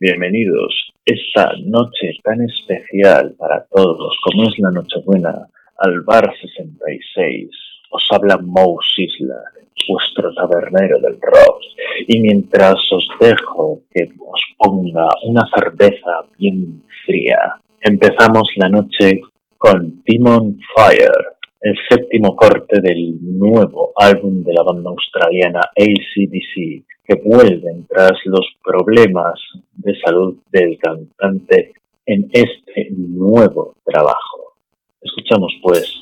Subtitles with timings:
[0.00, 7.50] Bienvenidos esta noche tan especial para todos como es la Nochebuena al Bar 66.
[7.90, 9.42] Os habla Mouse Isla,
[9.88, 11.62] vuestro tabernero del rock.
[12.06, 19.20] Y mientras os dejo que os ponga una cerveza bien fría, empezamos la noche
[19.56, 27.14] con Demon Fire, el séptimo corte del nuevo álbum de la banda australiana ACDC, que
[27.24, 29.40] vuelven tras los problemas
[29.74, 31.72] de salud del cantante
[32.06, 34.54] en este nuevo trabajo.
[35.02, 35.94] Escuchamos pues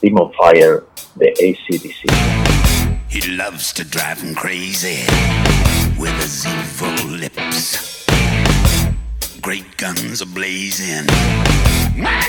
[0.00, 0.82] Demon Fire
[1.16, 2.10] de ACDC.
[3.08, 5.04] He loves to drive him crazy
[5.98, 8.06] with his evil lips.
[9.42, 11.06] Great guns are blazing.
[11.96, 12.22] My.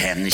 [0.00, 0.32] En el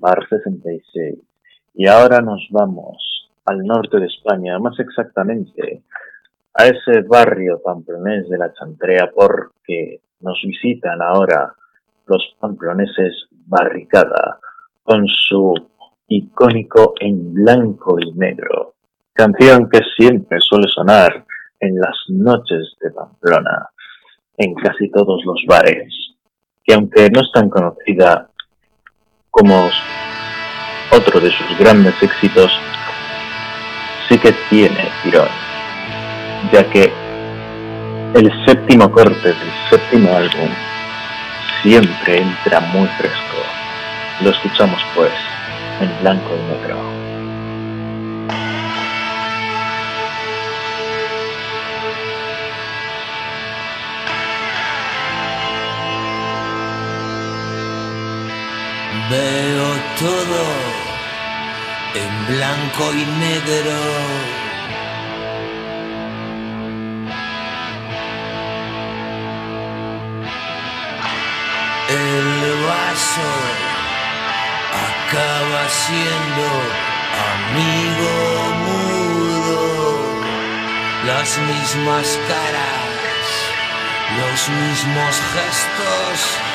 [0.00, 1.18] Bar 66
[1.74, 5.82] y ahora nos vamos al norte de España, más exactamente
[6.54, 11.54] a ese barrio pamplonés de la Chantrea porque nos visitan ahora
[12.06, 14.38] los pamploneses Barricada
[14.82, 15.54] con su
[16.06, 18.74] icónico en blanco y negro,
[19.12, 21.24] canción que siempre suele sonar
[21.58, 23.68] en las noches de Pamplona,
[24.36, 25.92] en casi todos los bares,
[26.64, 28.29] que aunque no es tan conocida
[29.30, 29.70] como
[30.90, 32.50] otro de sus grandes éxitos,
[34.08, 35.28] sí que tiene tirón,
[36.52, 36.92] ya que
[38.14, 40.48] el séptimo corte del séptimo álbum
[41.62, 43.36] siempre entra muy fresco.
[44.22, 45.12] Lo escuchamos pues
[45.80, 46.99] en blanco y negro.
[59.10, 59.68] Veo
[59.98, 60.42] todo
[61.94, 63.80] en blanco y negro.
[71.88, 73.30] El vaso
[74.86, 76.46] acaba siendo
[77.34, 78.14] amigo
[78.64, 79.60] mudo,
[81.04, 83.26] las mismas caras,
[84.20, 86.49] los mismos gestos,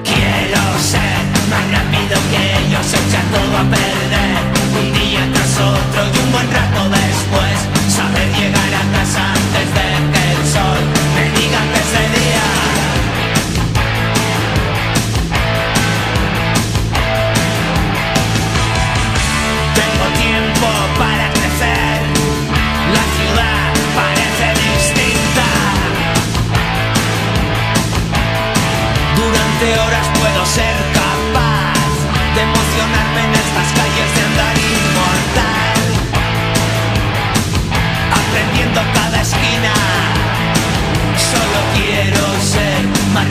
[0.04, 4.42] Quiero ser más rápido que ellos, echar todo a perder,
[4.80, 6.67] un día tras otro y un buen rato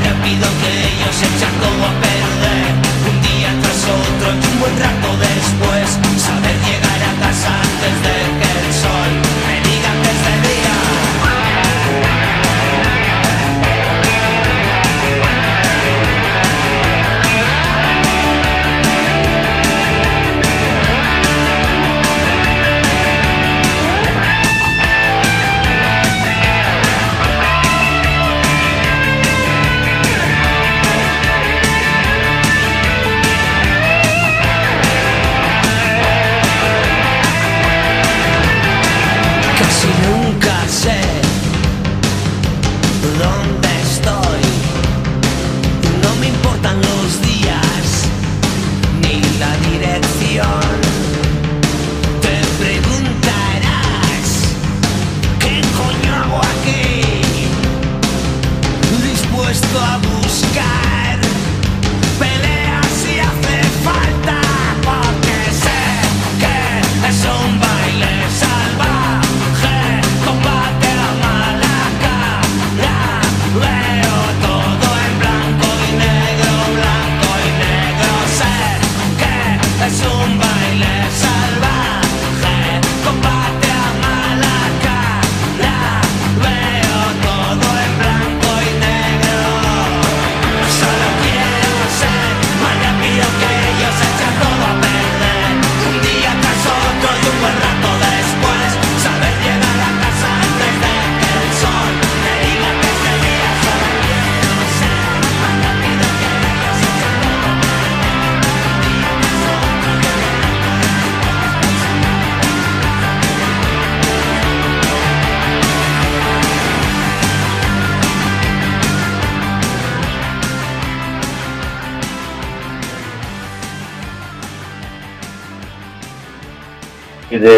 [0.03, 2.71] rápido que ellos, echar todo a perder.
[3.09, 5.88] Un día tras otro y un buen rato después,
[6.19, 8.16] saber llegar a casa antes de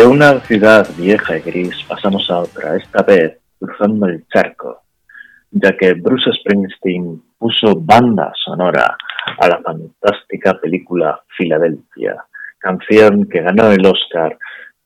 [0.10, 4.82] una ciudad vieja y gris pasamos a otra, esta vez cruzando el charco,
[5.52, 8.98] ya que Bruce Springsteen puso banda sonora
[9.38, 12.26] a la fantástica película Filadelfia,
[12.58, 14.36] canción que ganó el Oscar,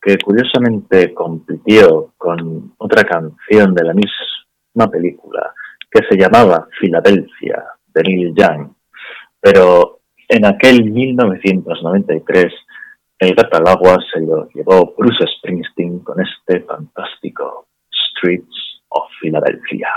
[0.02, 5.54] que curiosamente compitió con otra canción de la misma película,
[5.90, 7.64] que se llamaba Filadelfia,
[7.94, 8.74] de Neil Young.
[9.40, 12.54] Pero en aquel 1993
[13.24, 19.90] el gato al agua se lo llevó Bruce Springsteen con este fantástico Streets of Philadelphia.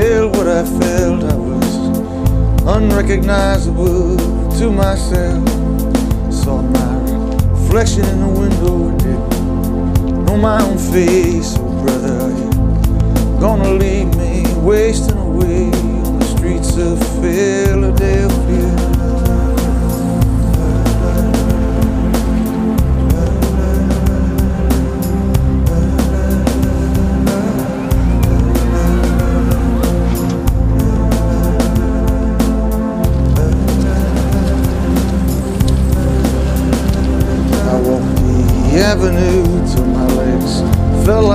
[0.00, 1.22] Tell what I felt.
[1.22, 1.72] I was
[2.66, 4.16] unrecognizable
[4.58, 5.48] to myself.
[6.32, 6.94] Saw my
[7.50, 11.54] reflection in the window and didn't know my own face.
[11.58, 18.83] Oh, brother, are gonna leave me wasting away on the streets of Philadelphia?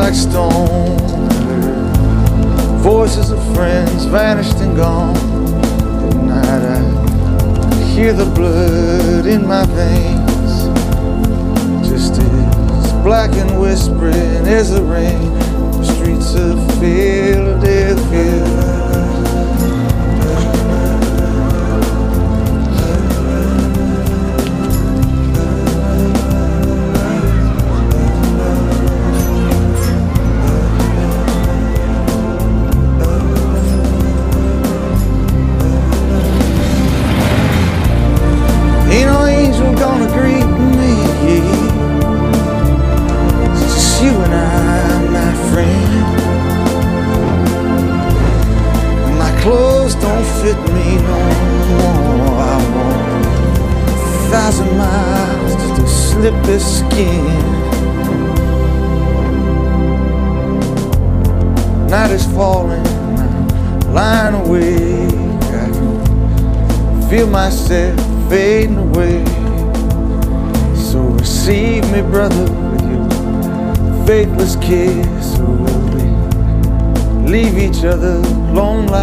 [0.10, 0.98] Like stone.
[2.80, 5.16] Voices of friends vanished and gone.
[6.08, 10.68] At night I hear the blood in my veins,
[11.88, 15.34] just as black and whispering as the rain.
[15.80, 18.68] The streets of Philadelphia.
[74.10, 75.36] faithless kiss.
[75.36, 75.46] So
[75.94, 76.01] we
[77.30, 78.18] leave each other
[78.58, 78.99] lonely.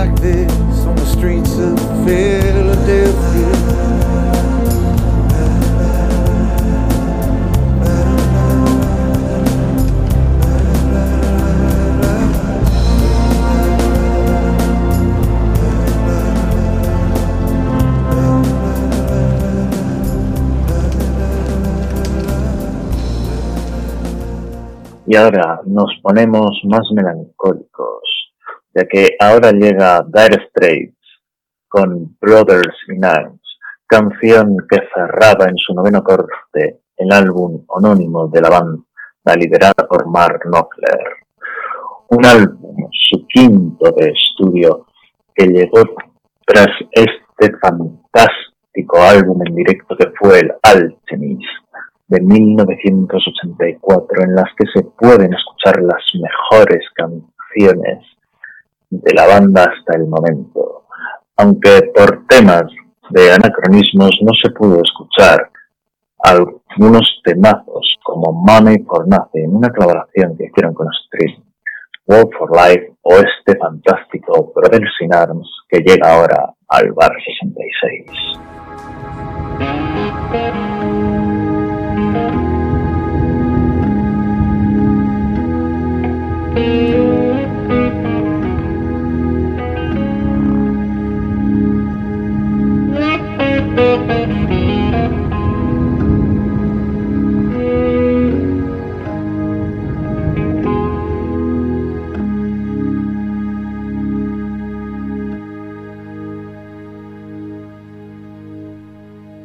[25.08, 28.32] Y ahora nos ponemos más melancólicos,
[28.74, 30.96] ya que ahora llega Dire Straits
[31.68, 33.40] con Brothers in Arms,
[33.86, 40.08] canción que cerraba en su noveno corte el álbum anónimo de la banda liderada por
[40.08, 41.04] Mark Knopfler.
[42.08, 44.86] Un álbum, su quinto de estudio,
[45.32, 45.82] que llegó
[46.44, 51.65] tras este fantástico álbum en directo que fue el Alchemist
[52.08, 58.04] de 1984 en las que se pueden escuchar las mejores canciones
[58.90, 60.84] de la banda hasta el momento.
[61.36, 62.66] Aunque por temas
[63.10, 65.50] de anacronismos no se pudo escuchar
[66.18, 71.38] algunos temazos como Money for Nothing, una colaboración que hicieron con Street,
[72.06, 78.06] World for Life o este fantástico Brothers in Arms que llega ahora al Bar 66.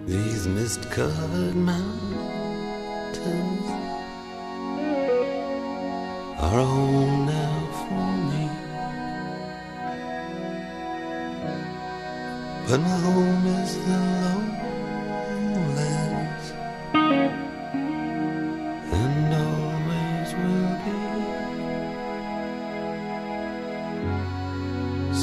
[0.07, 1.30] These missed calls.
[6.53, 6.63] Are a
[7.25, 8.45] now for me.
[12.67, 14.85] But my home is the lowlands
[18.99, 20.99] and always will be.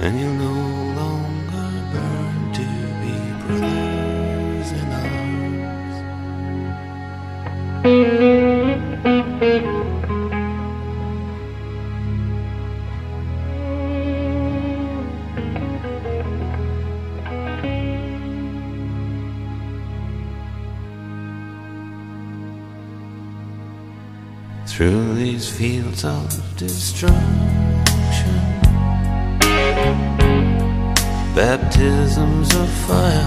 [0.01, 0.55] and you'll no
[1.01, 2.63] longer burn to
[3.03, 3.15] be
[3.47, 5.97] brothers in arms.
[24.71, 28.68] Through these fields of destruction,
[31.39, 33.25] baptisms of fire.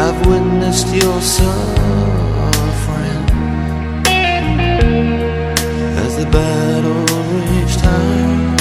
[0.00, 1.64] I've witnessed your suffering
[6.04, 8.54] as the battle raged high.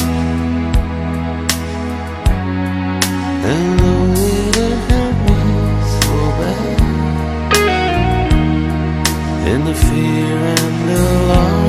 [3.51, 4.77] And though it
[6.01, 6.79] so bad,
[9.51, 11.03] in the fear and the
[11.33, 11.62] You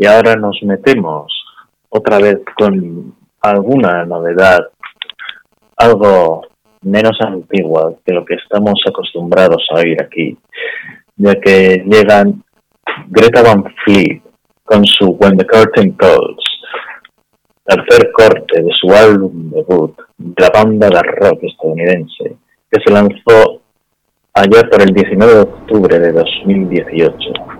[0.00, 1.30] Y ahora nos metemos
[1.90, 4.60] otra vez con alguna novedad,
[5.76, 6.40] algo
[6.80, 10.38] menos antigua que lo que estamos acostumbrados a oír aquí,
[11.16, 12.42] ya que llegan
[13.08, 14.22] Greta Van Fleet
[14.64, 16.44] con su When the Curtain Calls,
[17.66, 22.38] tercer corte de su álbum debut de la banda de rock estadounidense,
[22.70, 23.60] que se lanzó
[24.32, 27.59] allá por el 19 de octubre de 2018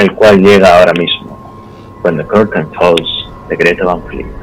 [0.00, 4.40] el cual llega ahora mismo, When the Curtain Falls, de Greta Van Fleet.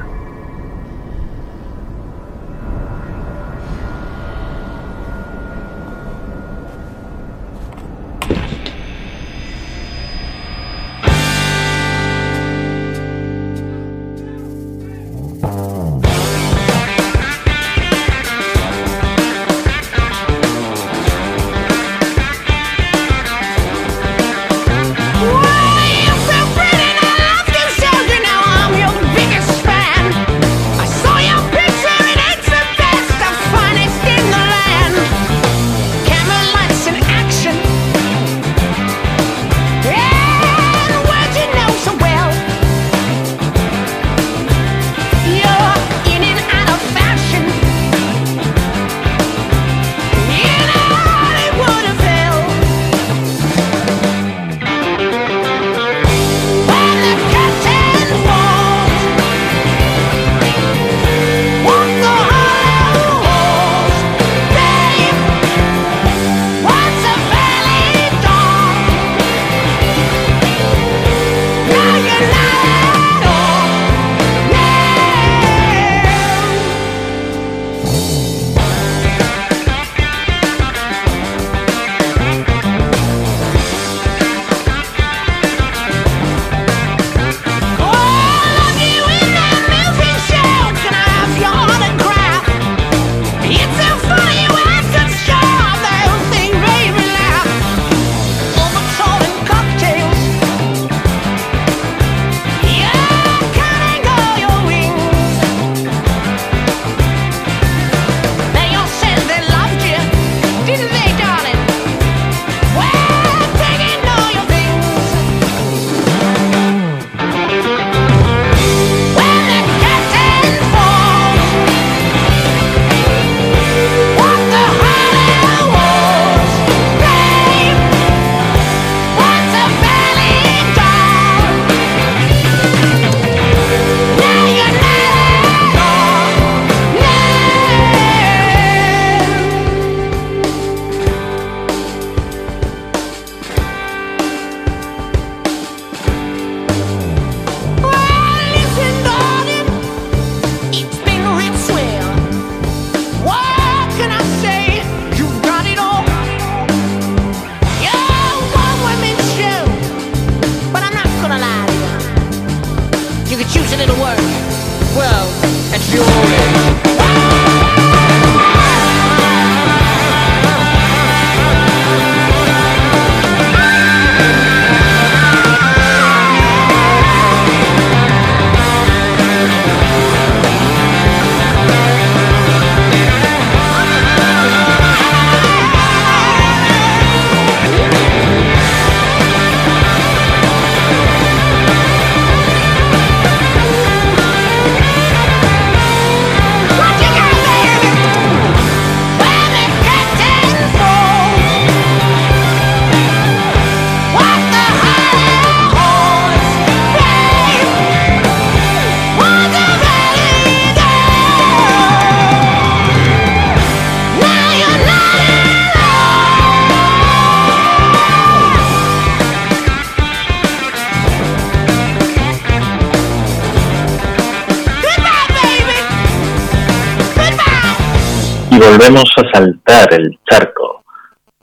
[228.87, 230.81] podemos asaltar el charco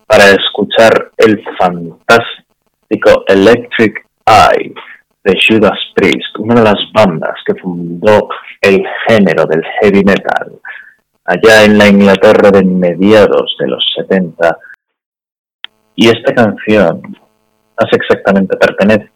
[0.06, 4.74] para escuchar el fantástico Electric Eye
[5.22, 8.30] de Judas Priest, una de las bandas que fundó
[8.62, 10.58] el género del heavy metal
[11.26, 14.58] allá en la Inglaterra de mediados de los 70.
[15.96, 17.02] Y esta canción
[17.78, 19.10] más exactamente pertenece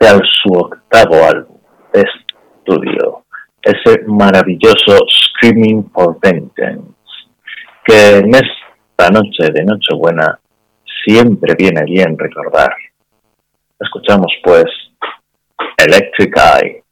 [0.00, 1.58] al su octavo álbum
[1.92, 3.22] de estudio,
[3.62, 6.97] ese maravilloso Screaming for Vengeance
[7.88, 10.38] que en esta noche de Nochebuena
[11.06, 12.70] siempre viene bien recordar.
[13.80, 14.66] Escuchamos pues
[15.78, 16.82] Electric Eye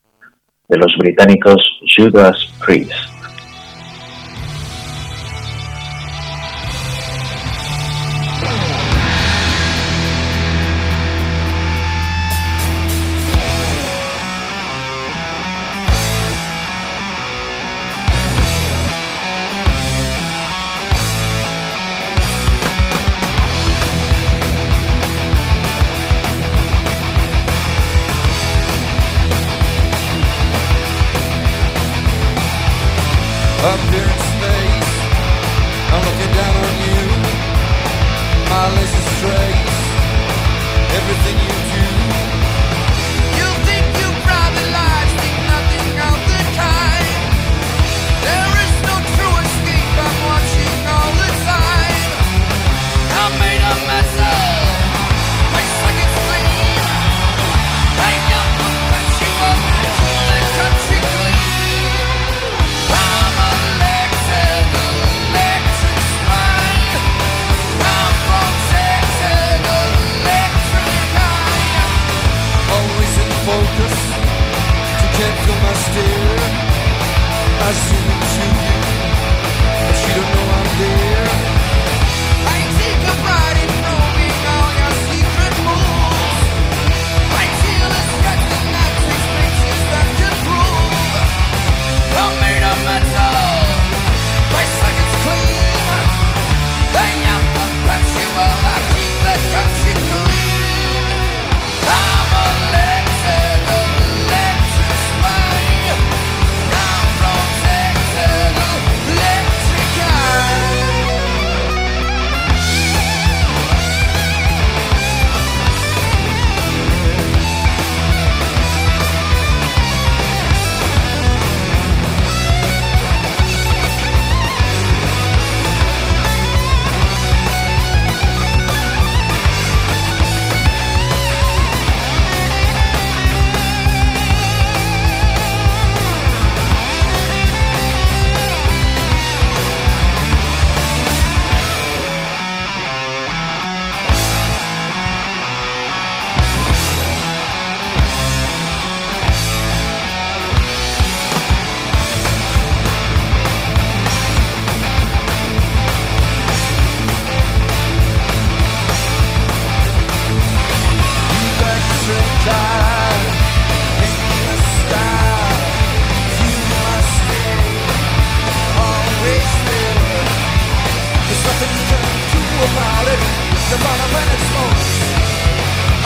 [0.68, 1.60] de los británicos
[1.94, 3.15] Judas Priest.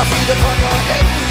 [0.01, 1.30] I feed upon your head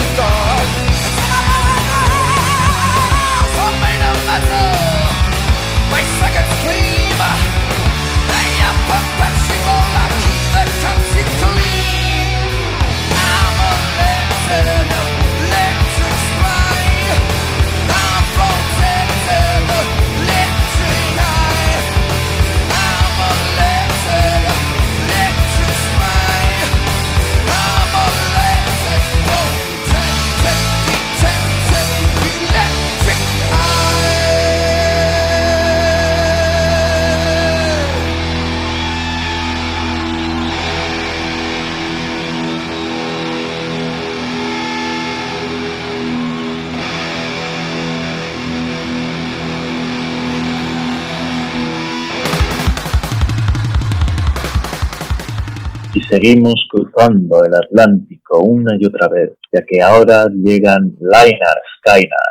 [56.10, 62.30] seguimos cruzando el Atlántico una y otra vez, ya que ahora llegan Lainar Skynar,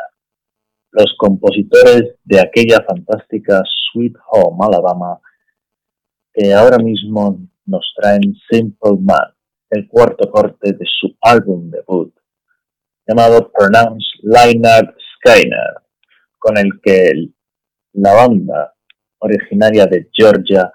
[0.91, 3.61] los compositores de aquella fantástica
[3.91, 5.19] Sweet Home Alabama,
[6.33, 9.33] que ahora mismo nos traen Simple Man,
[9.69, 12.13] el cuarto corte de su álbum debut,
[13.07, 15.83] llamado Pronounce Lainar Skynar,
[16.37, 17.29] con el que
[17.93, 18.73] la banda
[19.19, 20.69] originaria de Georgia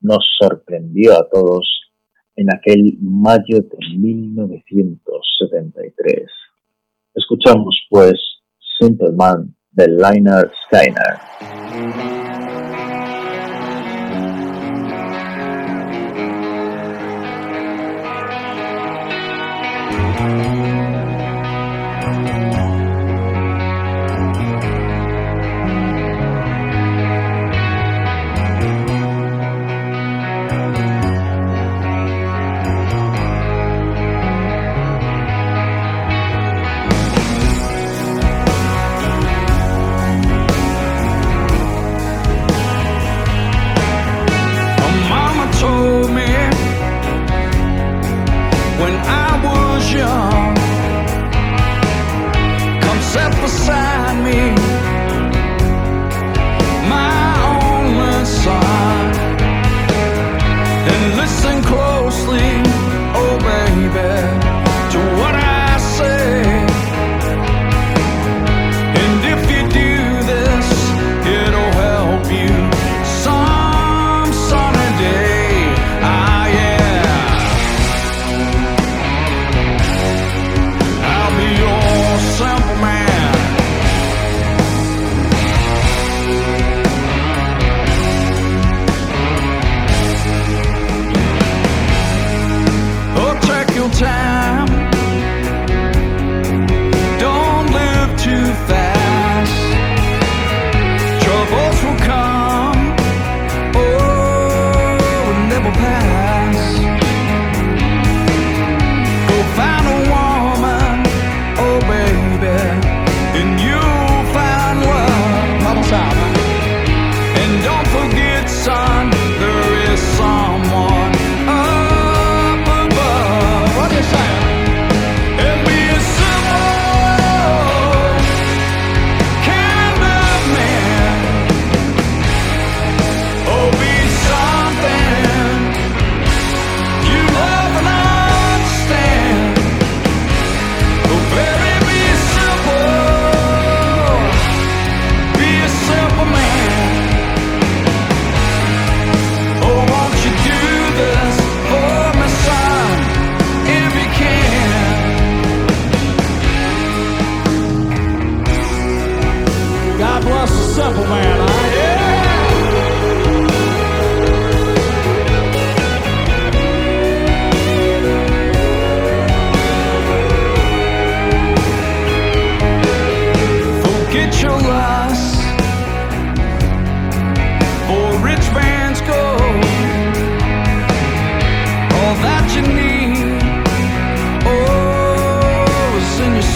[0.00, 1.68] nos sorprendió a todos
[2.36, 6.30] en aquel mayo de 1973.
[7.14, 8.14] Escuchamos pues
[8.80, 12.27] Simple Man de Liner Skyner.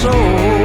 [0.02, 0.61] soul.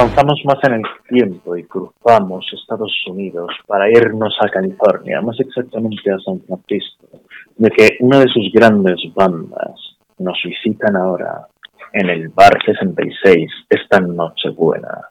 [0.00, 6.10] Avanzamos más en el tiempo y cruzamos Estados Unidos para irnos a California, más exactamente
[6.10, 7.20] a San Francisco,
[7.58, 11.46] de que una de sus grandes bandas nos visitan ahora
[11.92, 15.08] en el Bar 66 esta noche buena.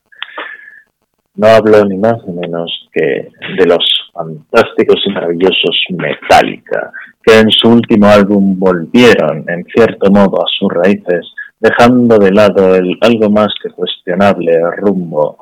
[1.36, 3.30] No hablo ni más ni menos que
[3.60, 6.92] de los fantásticos y maravillosos Metallica,
[7.24, 12.76] que en su último álbum volvieron, en cierto modo, a sus raíces, dejando de lado
[12.76, 15.38] el algo más que cuestionable rumbo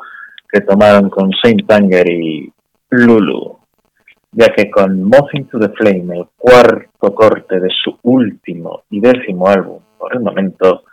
[0.51, 2.51] que tomaron con Saint Anger y
[2.89, 3.57] Lulu,
[4.32, 9.47] ya que con Mothing to the Flame, el cuarto corte de su último y décimo
[9.47, 10.84] álbum, por el momento,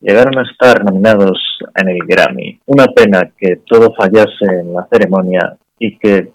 [0.00, 1.38] llegaron a estar nominados
[1.74, 2.60] en el Grammy.
[2.66, 6.32] Una pena que todo fallase en la ceremonia y que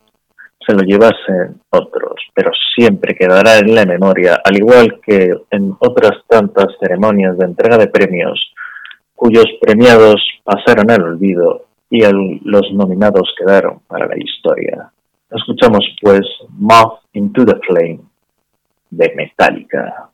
[0.66, 6.20] se lo llevasen otros, pero siempre quedará en la memoria, al igual que en otras
[6.28, 8.40] tantas ceremonias de entrega de premios,
[9.16, 14.90] cuyos premiados pasaron al olvido y el- los nominados quedaron para la historia.
[15.30, 16.22] Escuchamos pues
[16.58, 18.00] Moth into the Flame
[18.90, 20.10] de Metallica.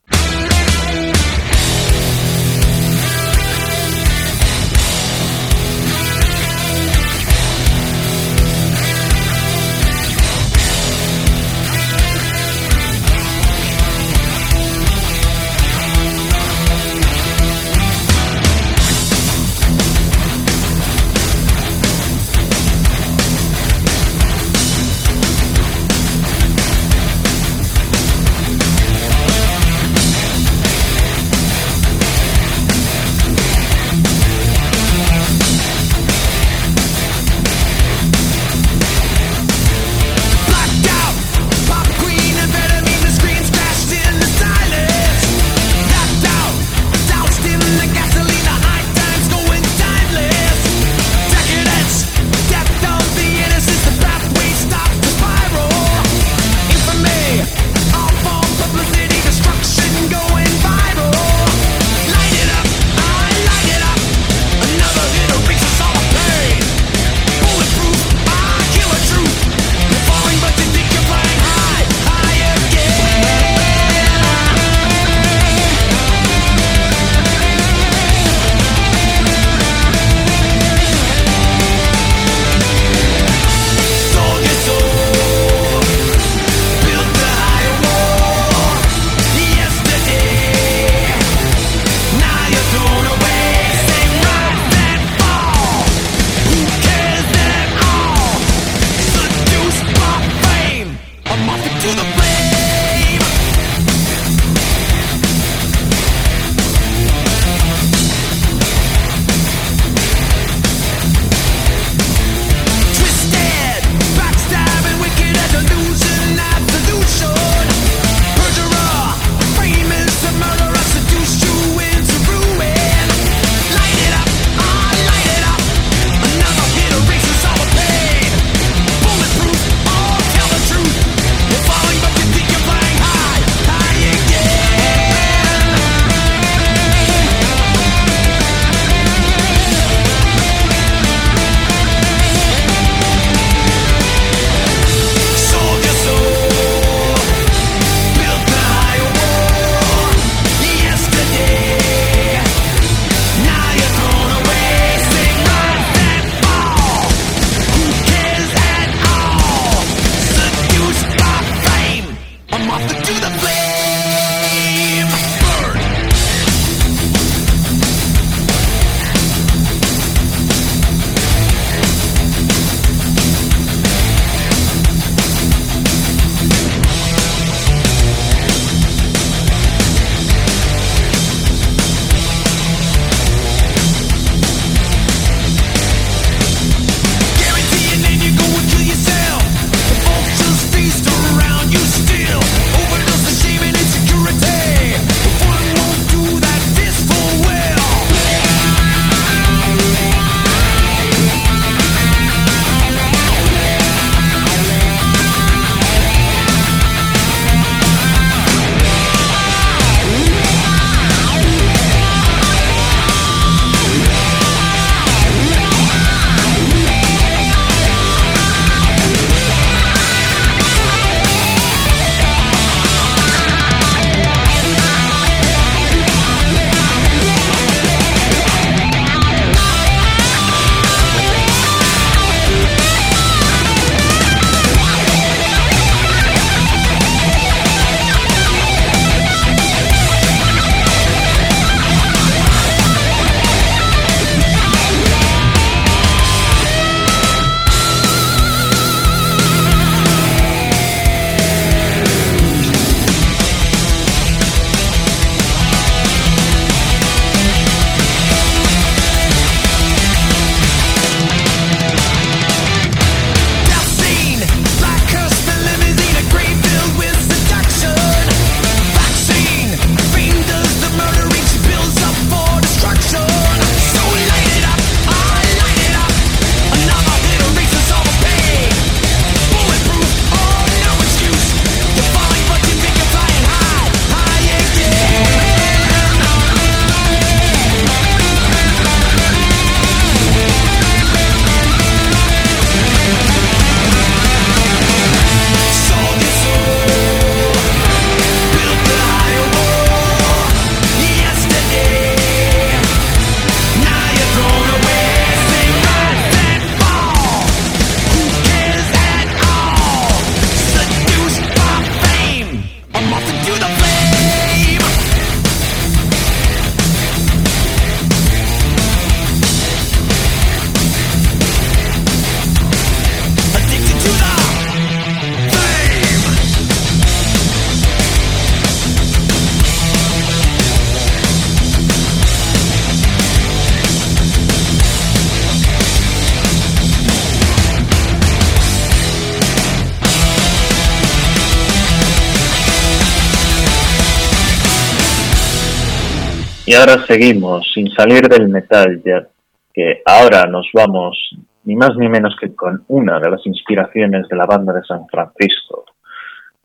[346.69, 349.27] Y ahora seguimos sin salir del metal, ya
[349.73, 351.17] que ahora nos vamos
[351.63, 355.07] ni más ni menos que con una de las inspiraciones de la banda de San
[355.07, 355.85] Francisco,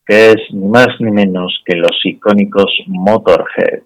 [0.05, 3.81] que es ni más ni menos que los icónicos Motorhead,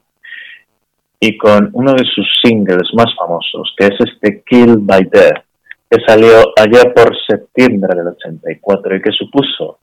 [1.22, 5.46] y con uno de sus singles más famosos, que es este Kill by Death,
[5.90, 9.80] que salió allá por septiembre del 84 y que supuso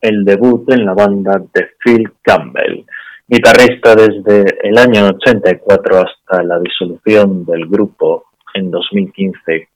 [0.00, 2.84] el debut en la banda de Phil Campbell,
[3.28, 9.68] guitarrista desde el año 84 hasta la disolución del grupo en 2015,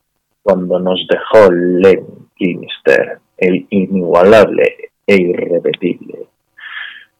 [0.43, 6.27] cuando nos dejó Len Kinister, el inigualable e irrepetible.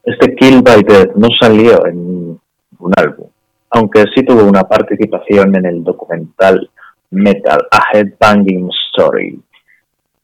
[0.03, 2.39] Este Kill by Death no salió en
[2.79, 3.27] un álbum,
[3.69, 6.69] aunque sí tuvo una participación en el documental
[7.11, 9.37] Metal, A Headbanging Story,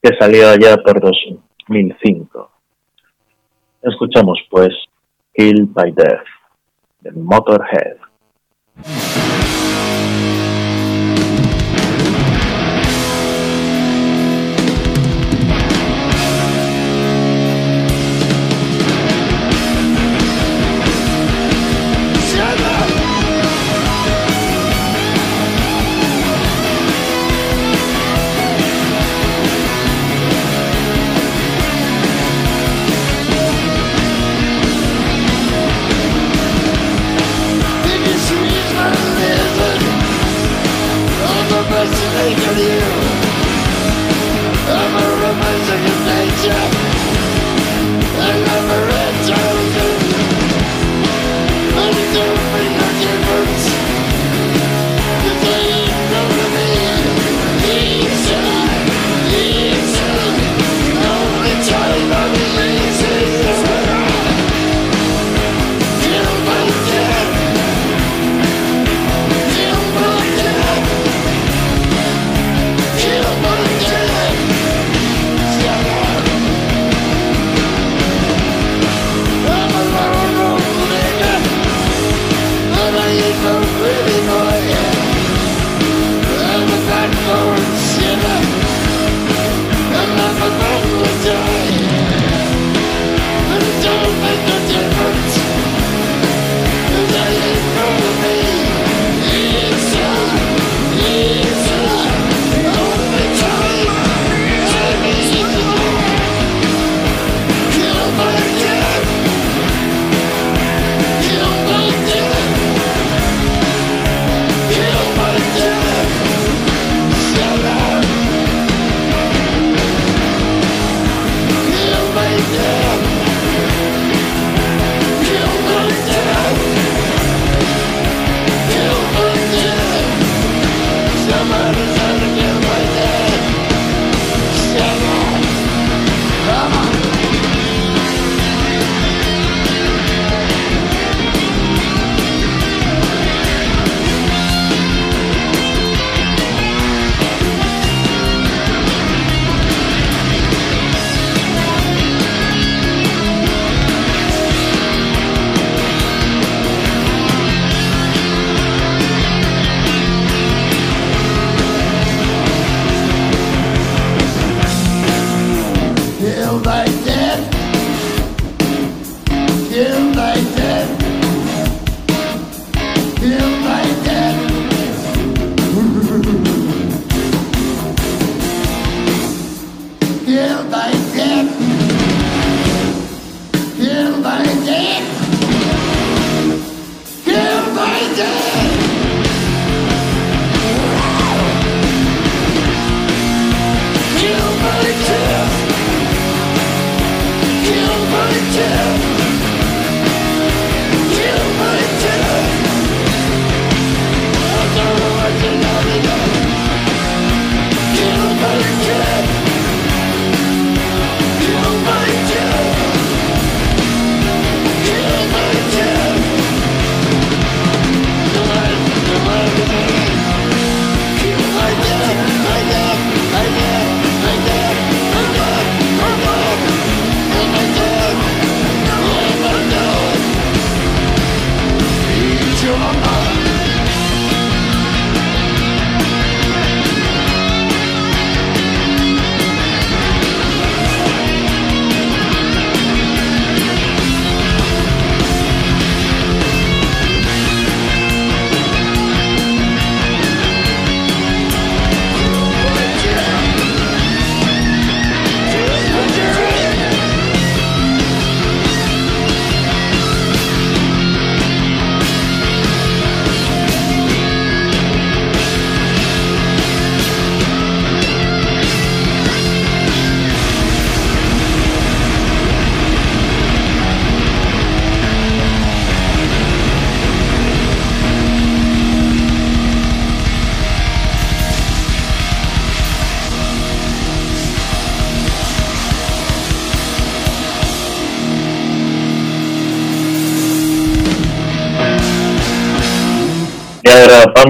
[0.02, 2.50] que salió allá por 2005.
[3.82, 4.70] Escuchamos pues
[5.38, 6.26] Kill by Death
[7.00, 7.98] de Motorhead.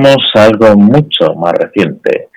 [0.06, 2.28] A algo mucho más reciente,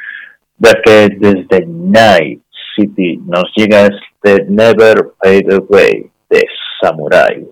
[0.58, 2.42] ya que desde Night
[2.76, 6.44] City nos llega este Never Fade Away de
[6.82, 7.46] Samurai,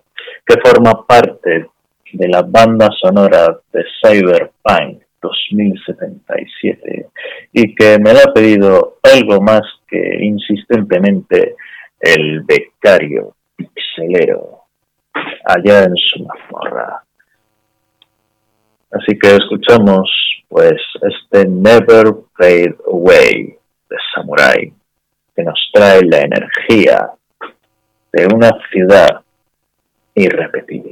[0.45, 1.67] que forma parte
[2.13, 7.09] de la banda sonora de Cyberpunk 2077
[7.53, 11.55] y que me lo ha pedido algo más que insistentemente
[11.99, 14.63] el becario pixelero
[15.45, 17.03] allá en su mazmorra.
[18.91, 20.09] Así que escuchamos
[20.47, 23.55] pues este Never Fade Away
[23.89, 24.73] de Samurai
[25.35, 27.11] que nos trae la energía
[28.11, 29.21] de una ciudad
[30.15, 30.91] irrepetible.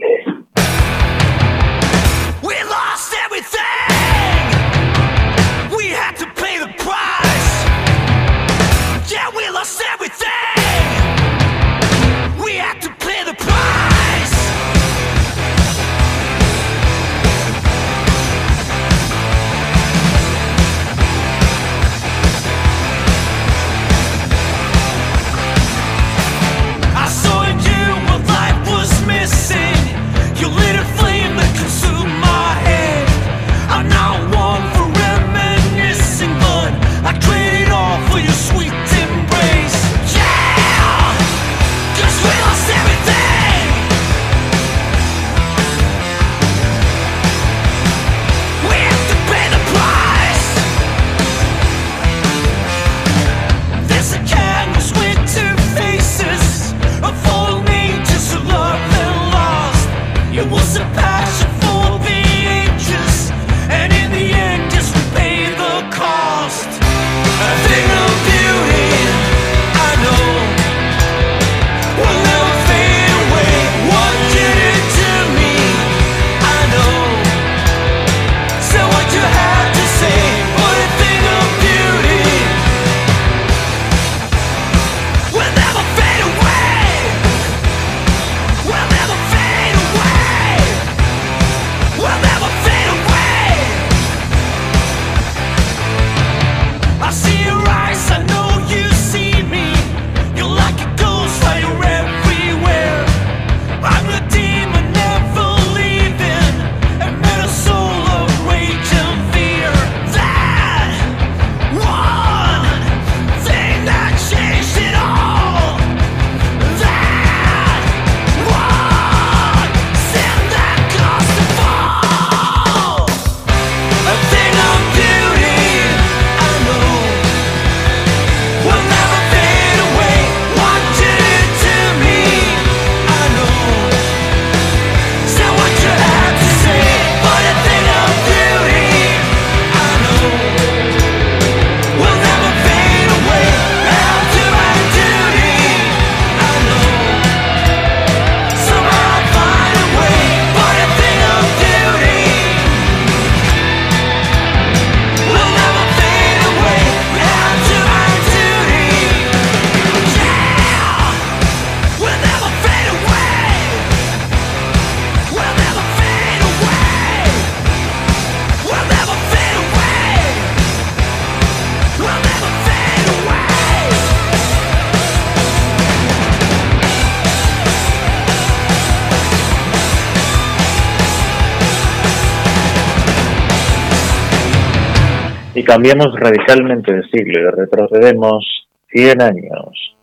[185.78, 189.96] Cambiamos radicalmente de siglo y retrocedemos 100 años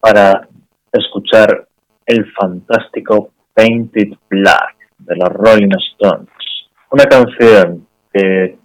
[0.00, 0.48] para
[0.92, 1.68] escuchar
[2.04, 6.28] el fantástico Painted Black de los Rolling Stones.
[6.90, 8.58] Una canción que,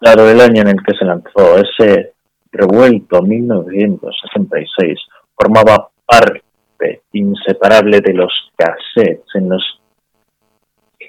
[0.00, 2.12] dado el año en el que se lanzó, ese
[2.52, 5.00] revuelto 1966,
[5.34, 9.80] formaba parte inseparable de los cassettes en los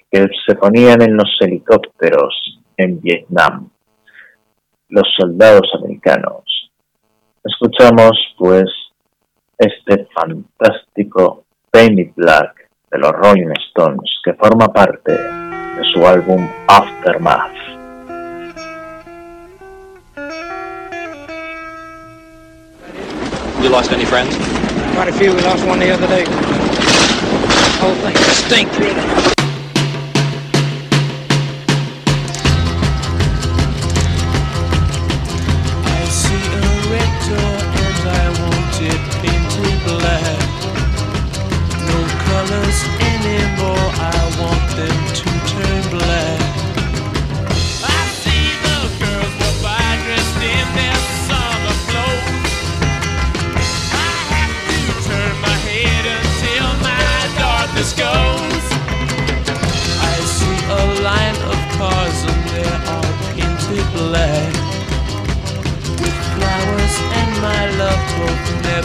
[0.09, 3.69] que se ponían en los helicópteros en Vietnam
[4.89, 6.71] los soldados americanos.
[7.43, 8.65] Escuchamos pues
[9.57, 17.53] este fantástico Painted Black de los Rolling Stones que forma parte de su álbum Aftermath.
[23.61, 24.35] You lost any friends?
[24.95, 25.33] Quite a few.
[25.33, 26.23] We lost one the other day.
[27.81, 29.24] Whole thing stinks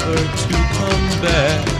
[0.00, 1.79] never to come back.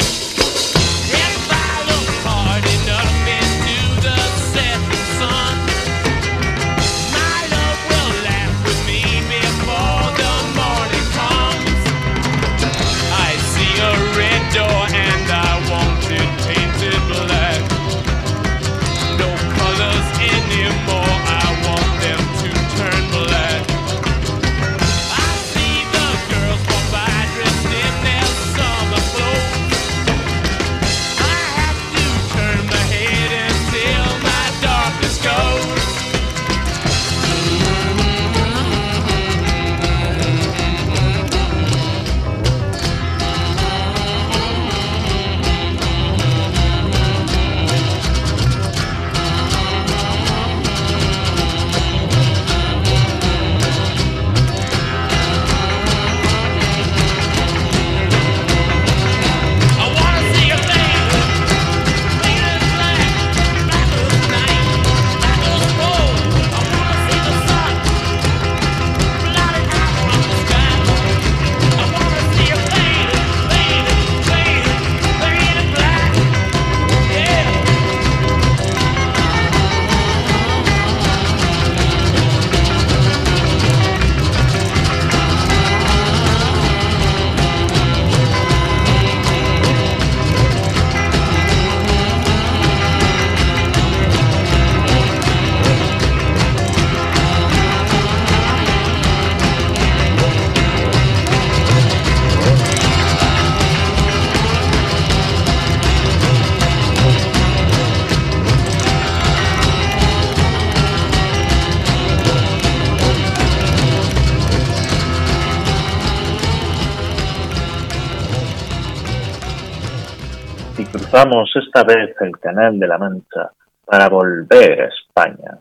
[121.21, 123.51] Cruzamos esta vez el Canal de la Mancha
[123.85, 125.57] para volver a España.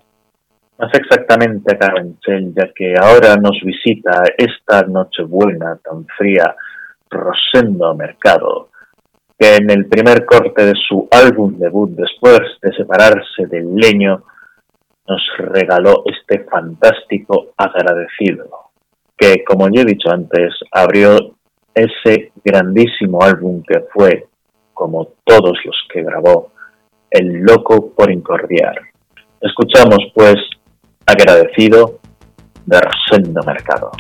[0.79, 6.55] Más exactamente a Carabanchel, ya que ahora nos visita esta Nochebuena tan fría
[7.11, 8.69] Rosendo Mercado,
[9.39, 14.23] que en el primer corte de su álbum debut después de separarse del leño
[15.07, 18.71] nos regaló este fantástico agradecido,
[19.17, 21.35] que como yo he dicho antes, abrió
[21.75, 24.30] ese grandísimo álbum que fue
[24.81, 26.53] como todos los que grabó,
[27.11, 28.77] El Loco por Incordiar.
[29.39, 30.37] Escuchamos, pues,
[31.05, 31.99] agradecido
[32.65, 33.91] de Rosendo Mercado.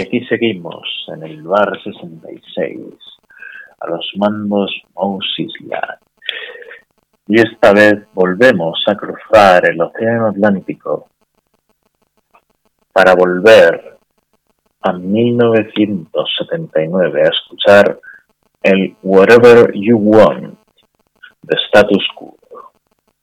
[0.00, 2.78] Y aquí seguimos en el bar 66,
[3.80, 5.98] a los mandos Moses Land.
[7.26, 11.06] Y esta vez volvemos a cruzar el Océano Atlántico
[12.94, 13.98] para volver
[14.80, 18.00] a 1979 a escuchar
[18.62, 20.58] el Whatever You Want
[21.42, 22.38] de Status Quo,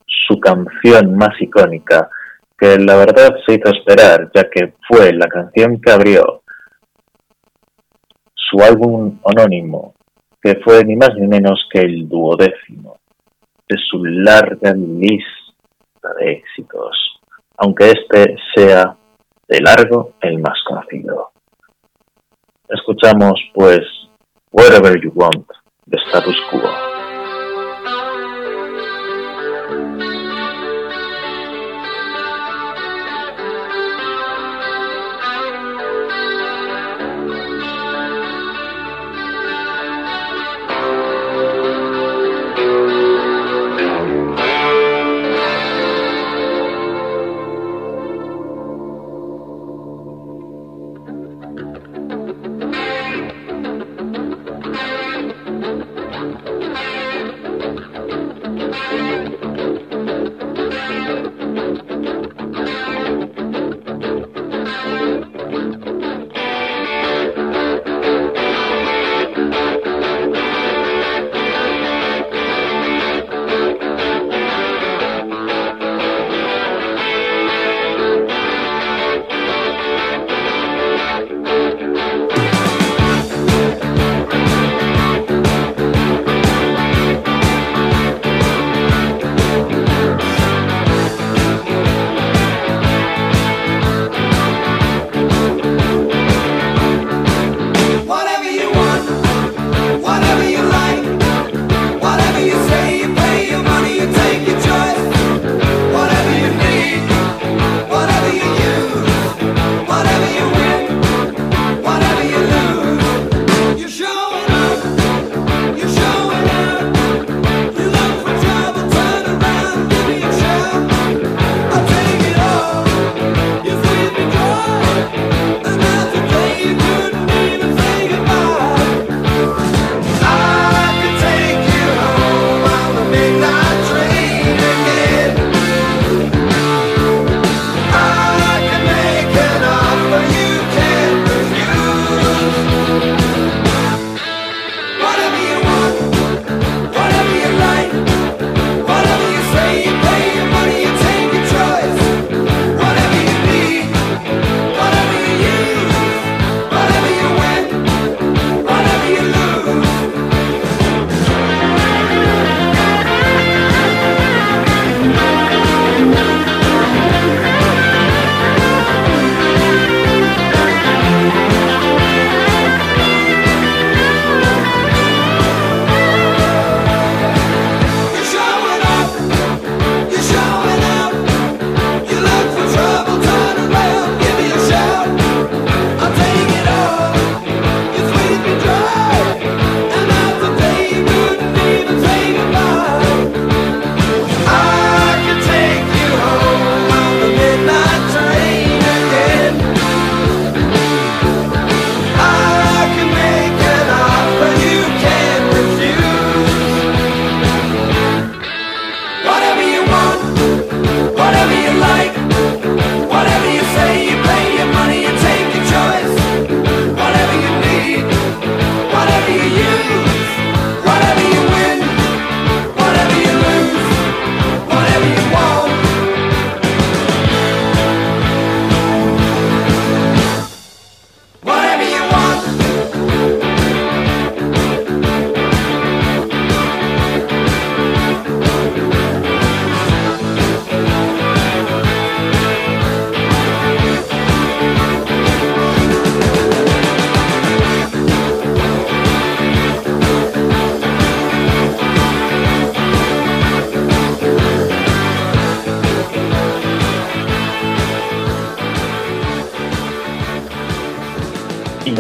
[0.06, 2.08] su canción más icónica
[2.56, 6.44] que la verdad se hizo esperar, ya que fue la canción que abrió
[8.50, 9.94] su álbum homónimo,
[10.42, 12.98] que fue ni más ni menos que el duodécimo
[13.68, 17.20] de su larga lista de éxitos,
[17.58, 18.96] aunque este sea
[19.48, 21.32] de largo el más conocido.
[22.70, 23.82] Escuchamos pues
[24.52, 25.48] Wherever You Want
[25.86, 27.07] de Status Quo.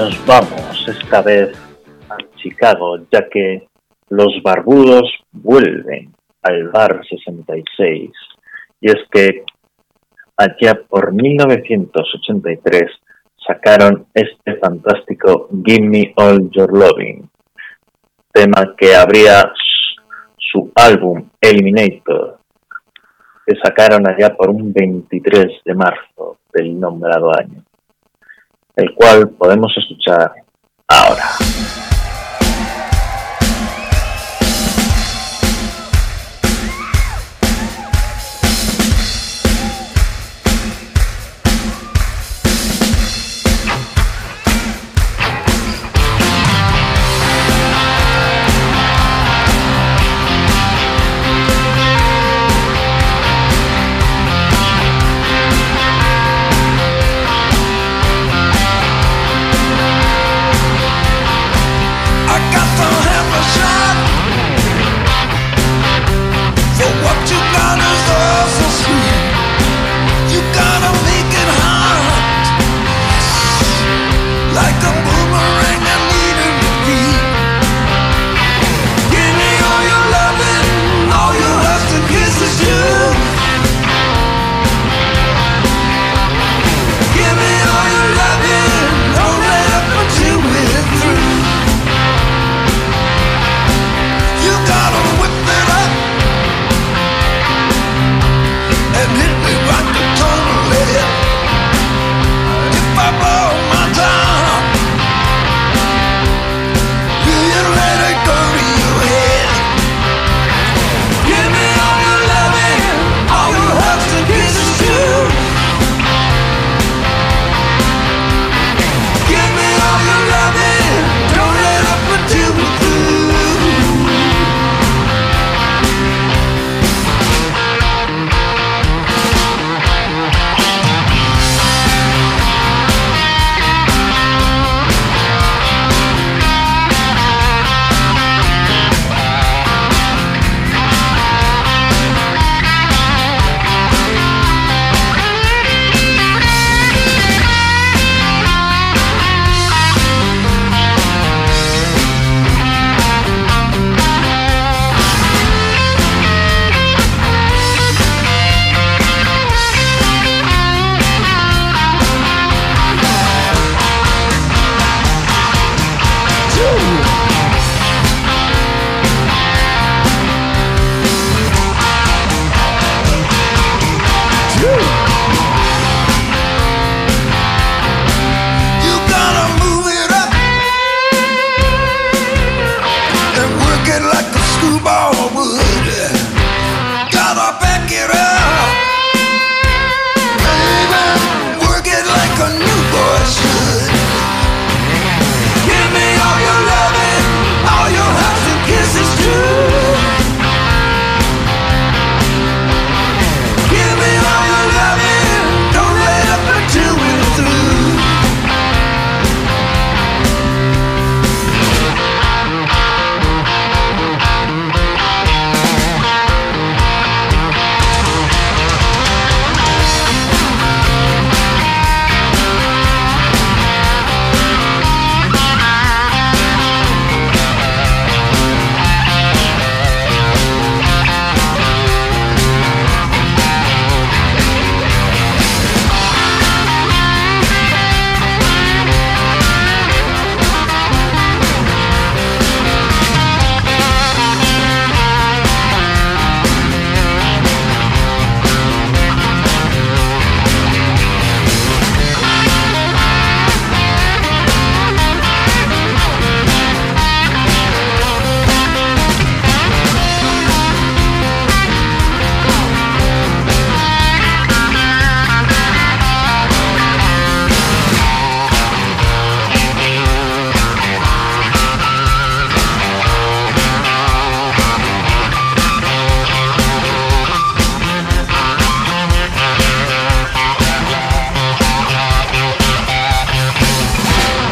[0.07, 1.51] nos vamos esta vez
[2.09, 3.67] a Chicago, ya que
[4.07, 5.03] los barbudos
[5.33, 8.11] vuelven al bar 66.
[8.79, 9.43] Y es que
[10.37, 12.83] allá por 1983
[13.45, 17.29] sacaron este fantástico Give Me All Your Loving,
[18.31, 19.51] tema que abría
[20.37, 22.39] su álbum Eliminator,
[23.45, 27.66] que sacaron allá por un 23 de marzo del nombrado año
[28.77, 30.31] el cual podemos escuchar
[30.87, 31.23] ahora.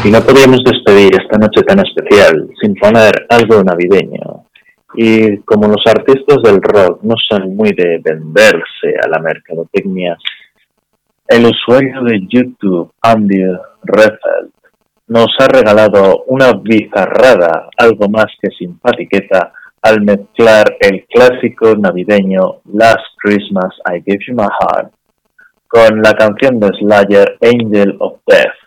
[0.06, 4.44] Y no podíamos despedir esta noche tan especial sin poner algo navideño.
[4.94, 10.16] Y como los artistas del rock no son muy de venderse a la mercadotecnia,
[11.26, 13.46] el usuario de YouTube, Andy
[13.82, 14.52] Refeld,
[15.08, 23.06] nos ha regalado una bizarrada, algo más que simpatiqueta, al mezclar el clásico navideño Last
[23.20, 24.92] Christmas I Gave You My Heart
[25.66, 28.65] con la canción de Slayer Angel of Death,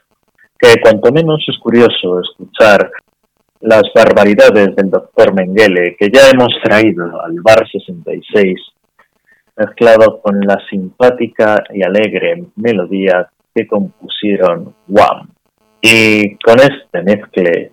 [0.60, 2.92] que cuanto menos es curioso escuchar
[3.62, 8.60] las barbaridades del doctor Mengele que ya hemos traído al Bar 66,
[9.56, 15.30] mezclado con la simpática y alegre melodía que compusieron Wham.
[15.82, 17.72] Y con este mezcle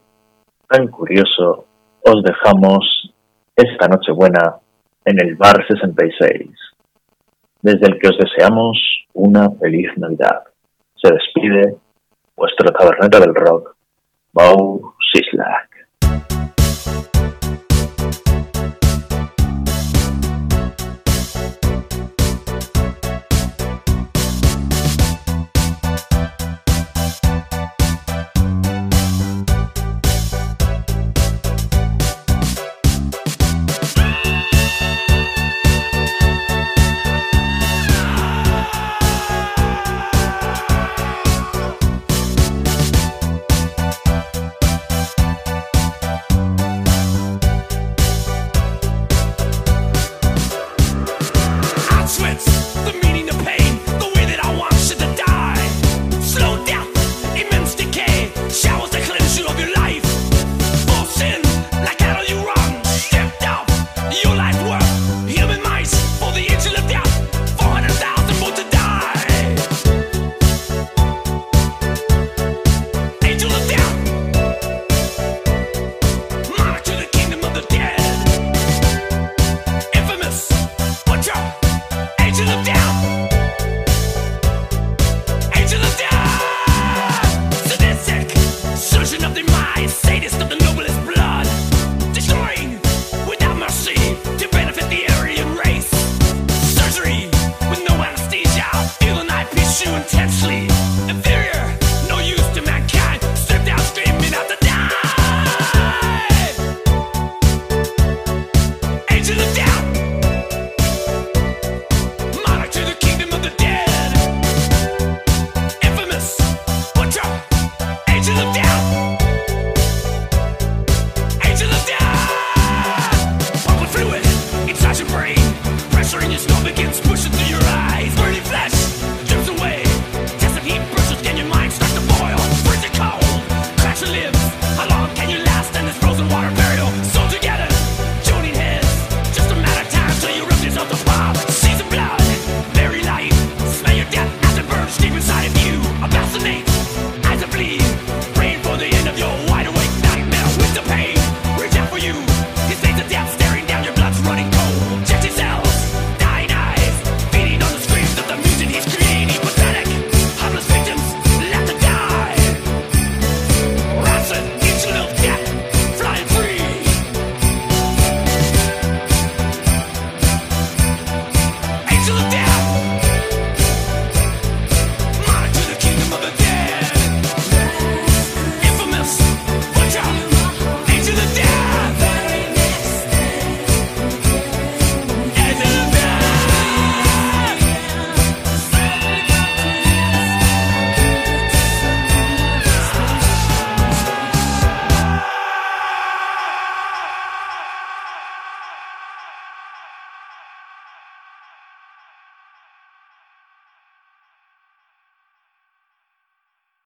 [0.69, 1.67] tan curioso
[2.05, 3.13] os dejamos
[3.57, 4.59] esta noche buena
[5.05, 6.51] en el Bar 66,
[7.63, 8.79] desde el que os deseamos
[9.15, 10.43] una feliz Navidad.
[10.95, 11.77] Se despide
[12.37, 13.75] vuestro taberna del rock,
[14.33, 16.56] Bow Sislak.